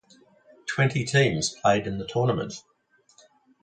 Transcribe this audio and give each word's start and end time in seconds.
Twenty 0.65 1.05
teams 1.05 1.51
played 1.51 1.85
in 1.85 1.99
the 1.99 2.07
tournament. 2.07 2.63